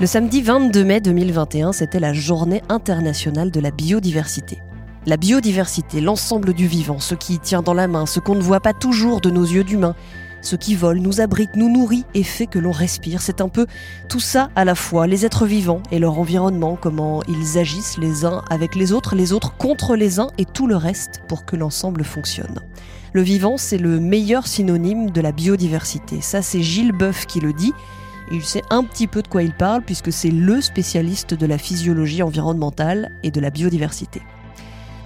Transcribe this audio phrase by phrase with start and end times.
[0.00, 4.62] Le samedi 22 mai 2021, c'était la journée internationale de la biodiversité.
[5.04, 8.60] La biodiversité, l'ensemble du vivant, ce qui tient dans la main, ce qu'on ne voit
[8.60, 9.94] pas toujours de nos yeux d'humains,
[10.40, 13.20] ce qui vole, nous abrite, nous nourrit et fait que l'on respire.
[13.20, 13.66] C'est un peu
[14.08, 18.24] tout ça à la fois, les êtres vivants et leur environnement, comment ils agissent les
[18.24, 21.56] uns avec les autres, les autres contre les uns et tout le reste pour que
[21.56, 22.60] l'ensemble fonctionne.
[23.12, 26.22] Le vivant, c'est le meilleur synonyme de la biodiversité.
[26.22, 27.74] Ça, c'est Gilles Boeuf qui le dit.
[28.32, 31.58] Il sait un petit peu de quoi il parle puisque c'est le spécialiste de la
[31.58, 34.22] physiologie environnementale et de la biodiversité.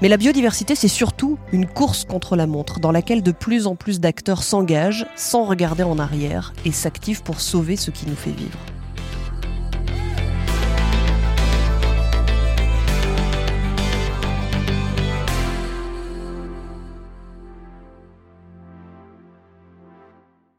[0.02, 3.77] Mais la biodiversité, c'est surtout une course contre la montre dans laquelle de plus en
[3.77, 8.30] plus d'acteurs s'engagent sans regarder en arrière et s'activent pour sauver ce qui nous fait
[8.30, 8.59] vivre.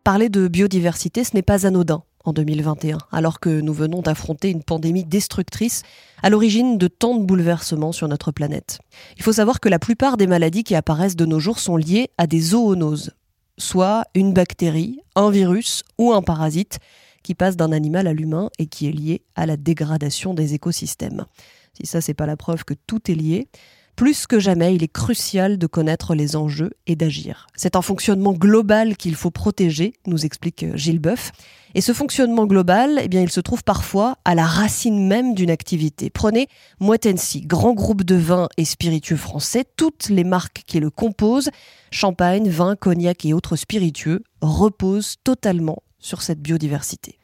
[0.03, 4.63] Parler de biodiversité, ce n'est pas anodin en 2021, alors que nous venons d'affronter une
[4.63, 5.83] pandémie destructrice
[6.21, 8.79] à l'origine de tant de bouleversements sur notre planète.
[9.17, 12.09] Il faut savoir que la plupart des maladies qui apparaissent de nos jours sont liées
[12.17, 13.11] à des zoonoses,
[13.57, 16.79] soit une bactérie, un virus ou un parasite
[17.23, 21.25] qui passe d'un animal à l'humain et qui est lié à la dégradation des écosystèmes.
[21.73, 23.47] Si ça, c'est pas la preuve que tout est lié,
[23.95, 27.47] plus que jamais, il est crucial de connaître les enjeux et d'agir.
[27.55, 31.31] C'est un fonctionnement global qu'il faut protéger, nous explique Gilles Boeuf.
[31.75, 35.49] Et ce fonctionnement global, eh bien, il se trouve parfois à la racine même d'une
[35.49, 36.09] activité.
[36.09, 36.47] Prenez
[36.79, 39.65] Moitensi, grand groupe de vins et spiritueux français.
[39.75, 41.49] Toutes les marques qui le composent,
[41.91, 47.17] champagne, vin, cognac et autres spiritueux, reposent totalement sur cette biodiversité.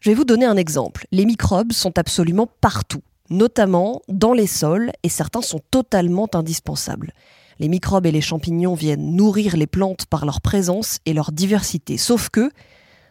[0.00, 1.06] Je vais vous donner un exemple.
[1.12, 3.02] Les microbes sont absolument partout
[3.34, 7.12] notamment dans les sols, et certains sont totalement indispensables.
[7.58, 11.96] Les microbes et les champignons viennent nourrir les plantes par leur présence et leur diversité,
[11.96, 12.50] sauf que,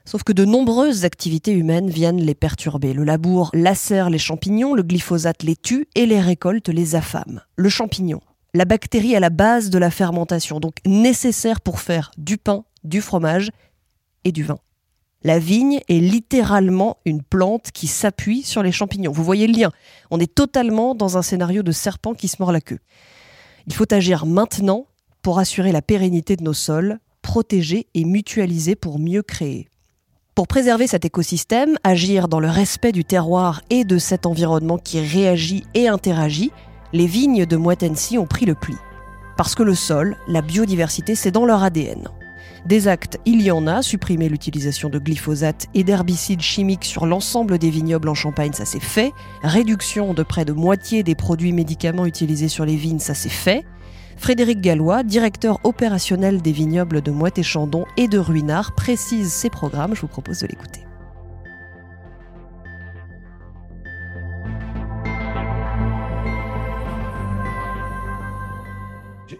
[0.06, 2.94] sauf que de nombreuses activités humaines viennent les perturber.
[2.94, 7.42] Le labour lacère les champignons, le glyphosate les tue et les récoltes les affament.
[7.56, 8.22] Le champignon,
[8.54, 13.02] la bactérie à la base de la fermentation, donc nécessaire pour faire du pain, du
[13.02, 13.50] fromage
[14.26, 14.60] et du vin.
[15.26, 19.12] La vigne est littéralement une plante qui s'appuie sur les champignons.
[19.12, 19.72] Vous voyez le lien.
[20.12, 22.80] On est totalement dans un scénario de serpent qui se mord la queue.
[23.66, 24.88] Il faut agir maintenant
[25.22, 29.70] pour assurer la pérennité de nos sols, protéger et mutualiser pour mieux créer.
[30.36, 35.00] Pour préserver cet écosystème, agir dans le respect du terroir et de cet environnement qui
[35.00, 36.52] réagit et interagit,
[36.92, 38.76] les vignes de Moitensi ont pris le pli.
[39.38, 42.10] Parce que le sol, la biodiversité, c'est dans leur ADN.
[42.66, 47.58] Des actes, il y en a, supprimer l'utilisation de glyphosate et d'herbicides chimiques sur l'ensemble
[47.58, 49.12] des vignobles en Champagne, ça s'est fait.
[49.44, 53.66] Réduction de près de moitié des produits médicaments utilisés sur les vignes, ça s'est fait.
[54.16, 59.50] Frédéric Gallois, directeur opérationnel des vignobles de Moët et Chandon et de Ruinard, précise ces
[59.50, 59.94] programmes.
[59.94, 60.86] Je vous propose de l'écouter.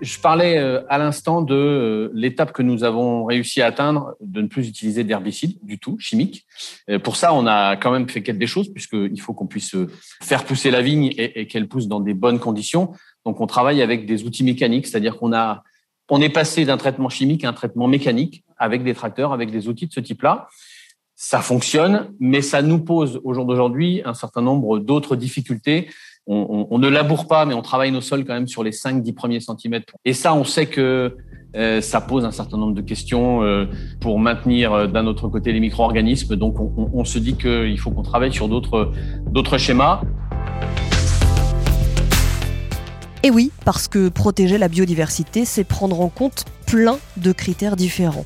[0.02, 4.42] Je parlais euh, à l'instant de euh, l'étape que nous avons réussi à atteindre de
[4.42, 6.46] ne plus utiliser d'herbicides du tout, chimiques.
[7.04, 9.90] Pour ça, on a quand même fait des choses puisqu'il faut qu'on puisse euh,
[10.22, 12.94] faire pousser la vigne et, qu'elle pousse dans des bonnes conditions.
[13.26, 15.64] Donc, on travaille avec des outils mécaniques, c'est-à-dire qu'on a,
[16.10, 19.68] on est passé d'un traitement chimique à un traitement mécanique avec des tracteurs, avec des
[19.68, 20.48] outils de ce type-là.
[21.16, 25.90] Ça fonctionne, mais ça nous pose au jour d'aujourd'hui un certain nombre d'autres difficultés
[26.28, 29.40] on, ne laboure pas, mais on travaille nos sols quand même sur les 5-10 premiers
[29.40, 29.94] centimètres.
[30.06, 31.18] Et ça, on sait que
[31.56, 33.66] euh, ça pose un certain nombre de questions euh,
[34.00, 36.36] pour maintenir euh, d'un autre côté les micro-organismes.
[36.36, 40.02] Donc, on, se dit qu'il faut qu'on travaille sur d'autres schémas.
[43.26, 48.26] Et oui, parce que protéger la biodiversité, c'est prendre en compte plein de critères différents.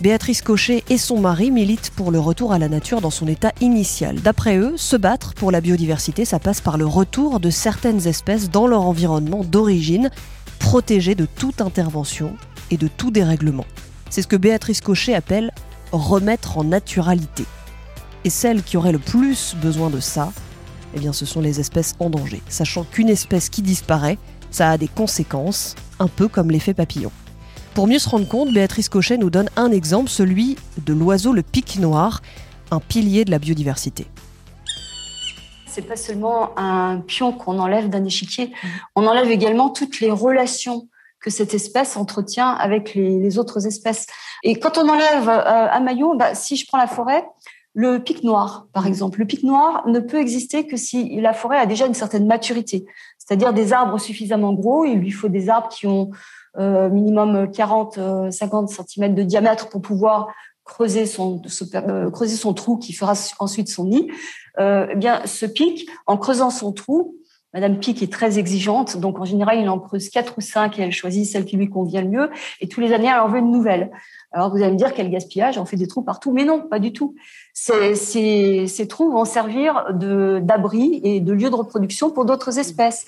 [0.00, 3.50] Béatrice Cochet et son mari militent pour le retour à la nature dans son état
[3.60, 4.20] initial.
[4.20, 8.48] D'après eux, se battre pour la biodiversité, ça passe par le retour de certaines espèces
[8.48, 10.10] dans leur environnement d'origine,
[10.60, 12.36] protégées de toute intervention
[12.70, 13.64] et de tout dérèglement.
[14.08, 15.50] C'est ce que Béatrice Cochet appelle
[15.90, 17.44] remettre en naturalité.
[18.22, 20.32] Et celles qui auraient le plus besoin de ça,
[20.94, 24.18] eh bien ce sont les espèces en danger, sachant qu'une espèce qui disparaît,
[24.52, 27.10] ça a des conséquences, un peu comme l'effet papillon.
[27.78, 31.42] Pour mieux se rendre compte, Béatrice Cochet nous donne un exemple, celui de l'oiseau le
[31.42, 32.22] pic noir,
[32.72, 34.08] un pilier de la biodiversité.
[35.68, 38.50] C'est pas seulement un pion qu'on enlève d'un échiquier,
[38.96, 40.88] on enlève également toutes les relations
[41.20, 44.08] que cette espèce entretient avec les, autres espèces.
[44.42, 47.24] Et quand on enlève euh, un maillot, bah, si je prends la forêt,
[47.74, 51.58] le pic noir, par exemple, le pic noir ne peut exister que si la forêt
[51.58, 52.86] a déjà une certaine maturité,
[53.18, 54.84] c'est-à-dire des arbres suffisamment gros.
[54.84, 56.10] Il lui faut des arbres qui ont
[56.58, 60.28] euh, minimum 40, 50 cm de diamètre pour pouvoir
[60.68, 61.42] creuser son,
[61.74, 64.08] euh, creuser son trou qui fera ensuite son nid,
[64.60, 67.16] euh, eh bien, ce pic, en creusant son trou,
[67.54, 70.82] Madame Pic est très exigeante, donc en général, il en creuse quatre ou cinq et
[70.82, 72.30] elle choisit celle qui lui convient le mieux.
[72.60, 73.90] Et tous les années, elle en veut une nouvelle.
[74.32, 76.78] Alors vous allez me dire quel gaspillage, on fait des trous partout, mais non, pas
[76.78, 77.14] du tout.
[77.54, 83.06] Ces trous vont servir d'abri et de lieu de reproduction pour d'autres espèces.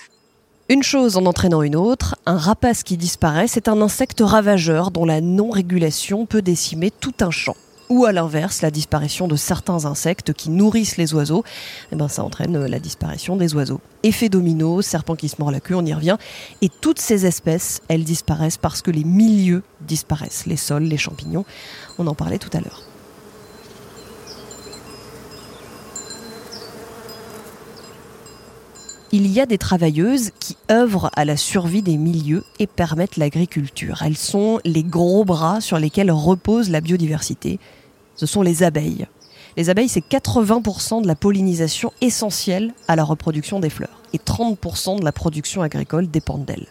[0.70, 5.05] Une chose en entraînant une autre, un rapace qui disparaît, c'est un insecte ravageur dont
[5.05, 7.56] la non-régulation peut décimer tout un champ.
[7.88, 11.43] Ou à l'inverse, la disparition de certains insectes qui nourrissent les oiseaux,
[11.90, 13.81] eh ben ça entraîne la disparition des oiseaux.
[14.05, 16.19] Effet domino, serpent qui se mord la queue, on y revient.
[16.62, 21.44] Et toutes ces espèces, elles disparaissent parce que les milieux disparaissent, les sols, les champignons.
[21.99, 22.90] On en parlait tout à l'heure.
[29.12, 34.03] Il y a des travailleuses qui œuvrent à la survie des milieux et permettent l'agriculture.
[34.05, 37.59] Elles sont les gros bras sur lesquels repose la biodiversité.
[38.15, 39.07] Ce sont les abeilles.
[39.57, 44.01] Les abeilles, c'est 80% de la pollinisation essentielle à la reproduction des fleurs.
[44.12, 46.69] Et 30% de la production agricole dépendent d'elles.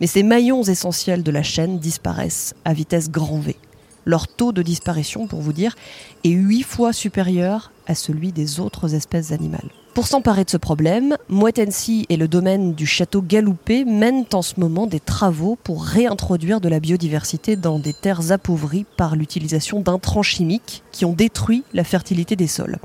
[0.00, 3.56] Mais ces maillons essentiels de la chaîne disparaissent à vitesse grand V.
[4.04, 5.74] Leur taux de disparition, pour vous dire,
[6.22, 9.70] est 8 fois supérieur à celui des autres espèces animales.
[9.98, 14.60] Pour s'emparer de ce problème, Moitensi et le domaine du château Galoupé mènent en ce
[14.60, 20.22] moment des travaux pour réintroduire de la biodiversité dans des terres appauvries par l'utilisation d'intrants
[20.22, 22.78] chimiques qui ont détruit la fertilité des sols.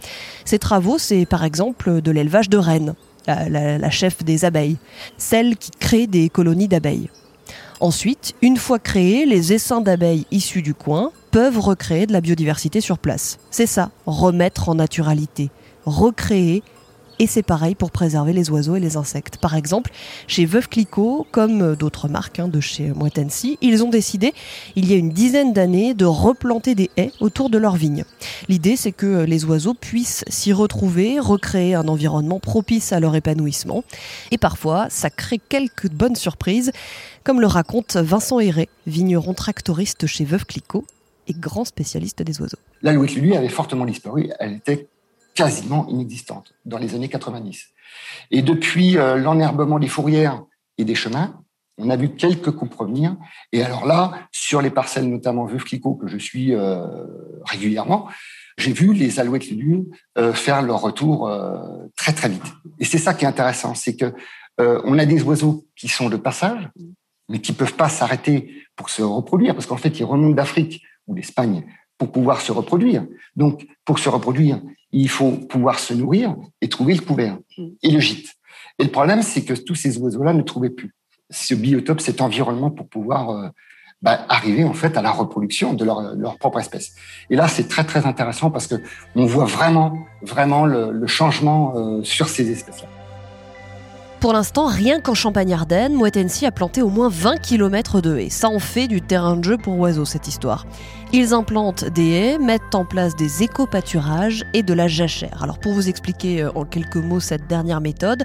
[0.44, 2.96] Ces travaux, c'est par exemple de l'élevage de rennes,
[3.28, 4.78] la, la chef des abeilles,
[5.20, 7.12] celle qui crée des colonies d'abeilles.
[7.80, 12.82] Ensuite, une fois créés, les essaims d'abeilles issus du coin peuvent recréer de la biodiversité
[12.82, 13.38] sur place.
[13.52, 15.52] C'est ça, remettre en naturalité,
[15.86, 16.64] recréer
[17.20, 19.38] et c'est pareil pour préserver les oiseaux et les insectes.
[19.38, 19.92] Par exemple,
[20.28, 24.34] chez Veuve Clicquot, comme d'autres marques hein, de chez Moitensi, ils ont décidé,
[24.76, 28.06] il y a une dizaine d'années, de replanter des haies autour de leurs vignes.
[28.50, 33.84] L'idée, c'est que les oiseaux puissent s'y retrouver, recréer un environnement propice à leur épanouissement.
[34.32, 36.72] Et parfois, ça crée quelques bonnes surprises,
[37.24, 40.86] comme le raconte Vincent Héré, vigneron tractoriste chez Veuve Clicquot
[41.28, 42.58] et grand spécialiste des oiseaux.
[42.82, 44.30] L'alouette lui avait fortement disparu.
[44.40, 44.88] Elle était
[45.34, 47.68] quasiment inexistante dans les années 90.
[48.32, 50.44] Et depuis euh, l'enherbement des fourrières
[50.78, 51.40] et des chemins,
[51.78, 53.16] on a vu quelques coupes revenir.
[53.52, 56.86] Et alors là, sur les parcelles, notamment Veuve Clicquot, que je suis euh,
[57.46, 58.08] régulièrement,
[58.58, 59.86] j'ai vu les alouettes lulues
[60.20, 61.32] euh, faire leur retour
[61.98, 62.44] très très vite.
[62.80, 64.14] Et c'est ça qui est intéressant, c'est que
[64.60, 66.70] on a des oiseaux qui sont de passage,
[67.28, 71.16] mais qui peuvent pas s'arrêter pour se reproduire, parce qu'en fait, ils remontent d'Afrique ou
[71.16, 71.66] d'Espagne
[72.04, 73.06] pour pouvoir se reproduire.
[73.38, 74.62] Donc, pour se reproduire,
[74.92, 78.34] il faut pouvoir se nourrir et trouver le couvert et le gîte.
[78.78, 80.94] Et le problème, c'est que tous ces oiseaux-là ne trouvaient plus
[81.30, 83.48] ce biotope, cet environnement pour pouvoir euh,
[84.02, 86.94] bah, arriver en fait à la reproduction de leur, propre espèce.
[87.30, 88.76] Et là, c'est très très intéressant parce que
[89.16, 93.03] on voit vraiment vraiment le, le changement euh, sur ces espèces-là.
[94.24, 98.30] Pour l'instant, rien qu'en Champagne-Ardenne, Moitensi a planté au moins 20 km de haies.
[98.30, 100.66] Ça en fait du terrain de jeu pour oiseaux, cette histoire.
[101.12, 105.44] Ils implantent des haies, mettent en place des éco-pâturages et de la jachère.
[105.44, 108.24] Alors pour vous expliquer euh, en quelques mots cette dernière méthode,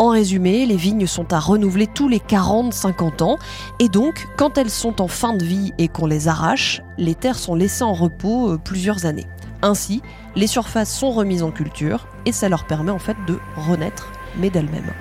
[0.00, 3.38] en résumé, les vignes sont à renouveler tous les 40-50 ans
[3.78, 7.38] et donc quand elles sont en fin de vie et qu'on les arrache, les terres
[7.38, 9.26] sont laissées en repos euh, plusieurs années.
[9.62, 10.02] Ainsi,
[10.34, 14.50] les surfaces sont remises en culture et ça leur permet en fait de renaître, mais
[14.50, 14.92] d'elles-mêmes.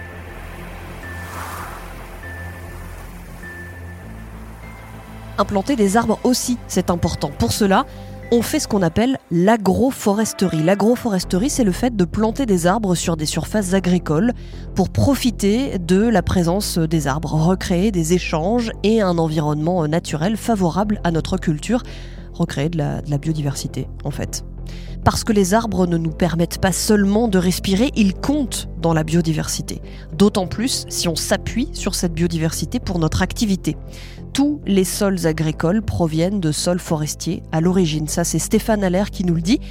[5.38, 7.30] Implanter des arbres aussi, c'est important.
[7.38, 7.86] Pour cela,
[8.32, 10.64] on fait ce qu'on appelle l'agroforesterie.
[10.64, 14.34] L'agroforesterie, c'est le fait de planter des arbres sur des surfaces agricoles
[14.74, 21.02] pour profiter de la présence des arbres, recréer des échanges et un environnement naturel favorable
[21.04, 21.84] à notre culture,
[22.34, 24.44] recréer de la, biodiversité en fait.
[25.04, 29.04] Parce que les arbres ne nous permettent pas seulement de respirer, ils comptent dans la
[29.04, 29.82] biodiversité.
[30.14, 33.78] D'autant plus si on s'appuie sur cette biodiversité pour notre activité
[34.36, 38.10] tous les sols agricoles proviennent de sols forestiers à l'origine.
[38.10, 39.62] Ça, c'est Stéphane Allaire qui nous le dit.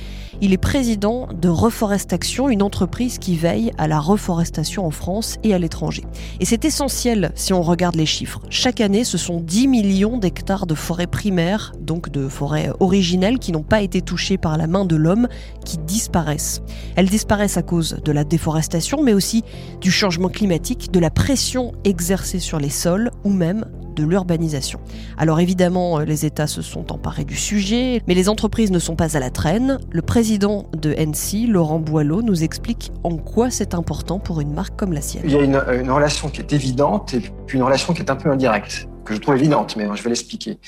[0.40, 5.52] Il est président de Reforestation, une entreprise qui veille à la reforestation en France et
[5.52, 6.02] à l'étranger.
[6.40, 8.40] Et c'est essentiel si on regarde les chiffres.
[8.48, 13.52] Chaque année, ce sont 10 millions d'hectares de forêts primaires, donc de forêts originelles qui
[13.52, 15.28] n'ont pas été touchées par la main de l'homme,
[15.66, 16.62] qui disparaissent.
[16.96, 19.44] Elles disparaissent à cause de la déforestation, mais aussi
[19.82, 24.80] du changement climatique, de la pression exercée sur les sols ou même de l'urbanisation.
[25.16, 28.96] Alors évidemment, euh, les États se sont emparés du sujet, mais les entreprises ne sont
[28.96, 29.78] pas à la traîne.
[29.90, 34.76] Le président de NC, Laurent Boileau, nous explique en quoi c'est important pour une marque
[34.76, 35.22] comme la sienne.
[35.26, 38.16] Il y a une, relation qui est évidente et puis une relation qui est un
[38.16, 40.58] peu indirecte, que je trouve évidente, mais je vais l'expliquer.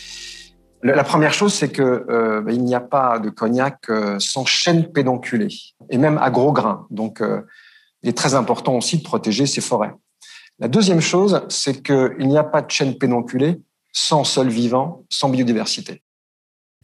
[0.83, 4.45] La première chose, c'est que euh, bah, il n'y a pas de cognac euh, sans
[4.45, 5.49] chêne pédonculé,
[5.91, 6.87] et même à gros grains.
[6.91, 7.41] Donc, euh,
[8.03, 9.93] il est très important aussi de protéger ces forêts.
[10.59, 13.61] La deuxième chose, c'est qu'il n'y a pas de chêne pédonculé
[13.93, 16.03] sans sol vivant, sans biodiversité.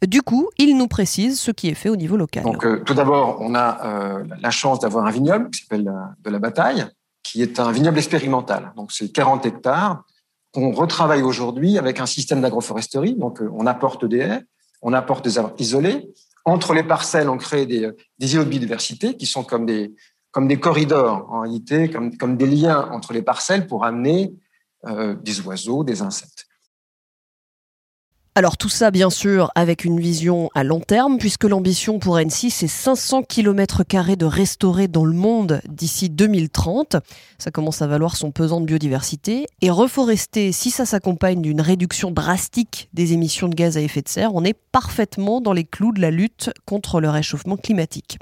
[0.07, 2.43] Du coup, il nous précise ce qui est fait au niveau local.
[2.43, 6.87] Donc, tout d'abord, on a la chance d'avoir un vignoble qui s'appelle de la Bataille,
[7.23, 8.73] qui est un vignoble expérimental.
[8.77, 10.05] Donc, c'est 40 hectares
[10.53, 13.15] qu'on retravaille aujourd'hui avec un système d'agroforesterie.
[13.15, 14.43] Donc, euh, on apporte des haies,
[14.83, 16.11] on apporte des arbres isolés.
[16.45, 19.95] Entre les parcelles, on crée des, euh, des îlots de biodiversité qui sont comme des,
[20.33, 24.35] comme des corridors, en réalité, comme, comme des liens entre les parcelles pour amener
[24.87, 26.49] euh, des oiseaux, des insectes.
[28.35, 32.49] Alors tout ça, bien sûr, avec une vision à long terme, puisque l'ambition pour Annecy,
[32.49, 33.85] c'est 500 km
[34.17, 36.97] de restaurés dans le monde d'ici 2030.
[37.37, 39.47] Ça commence à valoir son pesant de biodiversité.
[39.61, 44.09] Et reforester, si ça s'accompagne d'une réduction drastique des émissions de gaz à effet de
[44.09, 48.19] serre, on est parfaitement dans les clous de la lutte contre le réchauffement climatique.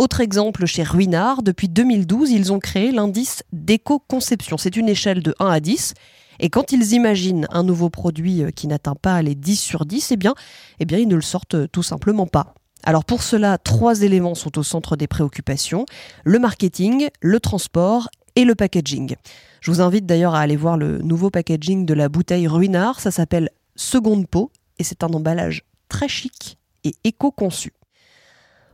[0.00, 4.56] Autre exemple chez Ruinard, depuis 2012, ils ont créé l'indice d'éco-conception.
[4.56, 5.92] C'est une échelle de 1 à 10
[6.38, 10.12] et quand ils imaginent un nouveau produit euh, qui n'atteint pas les 10 sur 10,
[10.12, 10.34] eh bien,
[10.78, 12.54] eh bien, ils ne le sortent euh, tout simplement pas.
[12.82, 15.84] Alors pour cela, trois éléments sont au centre des préoccupations,
[16.24, 19.16] le marketing, le transport et le packaging.
[19.60, 23.10] Je vous invite d'ailleurs à aller voir le nouveau packaging de la bouteille Ruinard, ça
[23.10, 27.74] s'appelle Seconde Peau et c'est un emballage très chic et éco-conçu.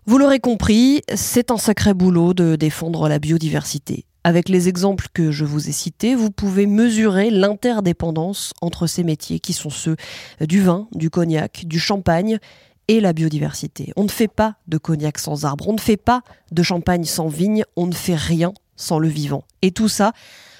[0.08, 4.04] Vous l'aurez compris, c'est un sacré boulot de défendre la biodiversité.
[4.22, 9.40] Avec les exemples que je vous ai cités, vous pouvez mesurer l'interdépendance entre ces métiers
[9.40, 9.96] qui sont ceux
[10.40, 12.38] du vin, du cognac, du champagne
[12.86, 13.92] et la biodiversité.
[13.96, 16.22] On ne fait pas de cognac sans arbre, on ne fait pas
[16.52, 19.42] de champagne sans vigne, on ne fait rien sans le vivant.
[19.60, 20.12] Et tout ça,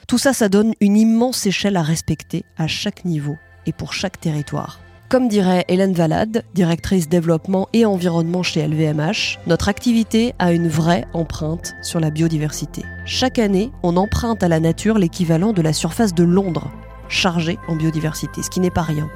[0.08, 4.18] tout ça, ça donne une immense échelle à respecter à chaque niveau et pour chaque
[4.18, 4.80] territoire.
[5.08, 11.06] Comme dirait Hélène Valade, directrice développement et environnement chez LVMH, notre activité a une vraie
[11.12, 12.82] empreinte sur la biodiversité.
[13.04, 16.72] Chaque année, on emprunte à la nature l'équivalent de la surface de Londres,
[17.08, 19.08] chargée en biodiversité, ce qui n'est pas rien.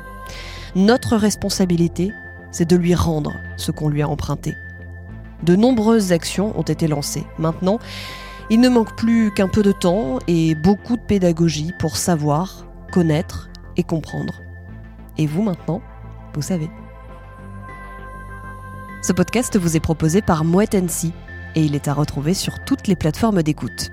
[0.77, 2.13] Notre responsabilité,
[2.53, 4.55] c'est de lui rendre ce qu'on lui a emprunté.
[5.43, 7.27] De nombreuses actions ont été lancées.
[7.37, 7.81] Maintenant,
[8.49, 13.51] il ne manque plus qu'un peu de temps et beaucoup de pédagogie pour savoir, connaître
[13.77, 14.35] et comprendre.
[15.21, 15.83] Et vous maintenant,
[16.35, 16.71] vous savez.
[19.03, 22.97] Ce podcast vous est proposé par Mouette et il est à retrouver sur toutes les
[22.97, 23.93] plateformes d'écoute.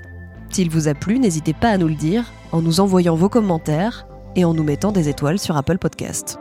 [0.50, 4.08] S'il vous a plu, n'hésitez pas à nous le dire en nous envoyant vos commentaires
[4.38, 6.40] et en nous mettant des étoiles sur Apple Podcast.